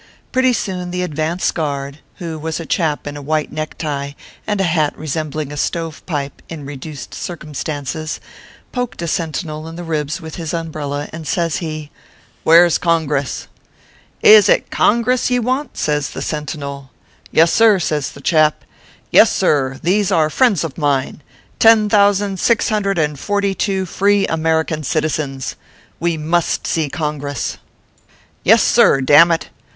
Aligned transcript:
Pretty 0.31 0.53
soon 0.53 0.89
the 0.89 1.03
advance 1.03 1.51
guard, 1.51 1.99
who 2.15 2.39
was 2.39 2.59
a 2.59 2.65
chap 2.65 3.05
in 3.05 3.15
a 3.15 3.21
white 3.21 3.51
neck 3.51 3.77
tie 3.77 4.15
and 4.47 4.59
a 4.59 4.63
hat 4.63 4.97
resembling 4.97 5.51
a 5.51 5.55
stove 5.57 6.03
pipe 6.07 6.41
in 6.49 6.65
reduced 6.65 7.13
circumstances, 7.13 8.19
poked 8.71 9.03
a 9.03 9.07
sentinel 9.07 9.67
in 9.67 9.75
the 9.75 9.83
ribs 9.83 10.19
with 10.19 10.37
his 10.37 10.55
umbrella, 10.55 11.07
and 11.13 11.27
says 11.27 11.57
he:" 11.57 11.91
Where 12.43 12.65
s 12.65 12.79
Congress 12.79 13.47
?""Is 14.37 14.49
it 14.49 14.71
Congress 14.71 15.29
ye 15.29 15.37
want?" 15.37 15.77
says 15.77 16.09
the 16.09 16.23
sentinel." 16.23 16.89
Yessir!" 17.37 17.77
says 17.79 18.13
the 18.13 18.21
chap." 18.21 18.65
Yessir. 19.13 19.77
These 19.83 20.11
are 20.11 20.31
friends 20.31 20.63
of 20.63 20.79
mine 20.79 21.21
ten 21.59 21.89
thousand 21.89 22.39
six 22.39 22.69
hundred 22.69 22.97
and 22.97 23.19
forty 23.19 23.53
two 23.53 23.85
free 23.85 24.25
American 24.25 24.81
citizens. 24.81 25.55
We 25.99 26.17
must 26.17 26.65
see 26.65 26.89
Congress. 26.89 27.57
ORPHEUS 27.57 27.57
C. 27.57 27.57
KERB 27.57 28.47
PAPERS. 28.47 29.05
241 29.05 29.05
Yessir! 29.05 29.05
dammit. 29.05 29.49